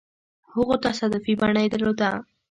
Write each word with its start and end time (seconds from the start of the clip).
هغو 0.53 0.75
تصادفي 0.85 1.33
بڼه 1.41 1.59
يې 1.63 1.69
درلوده. 1.73 2.11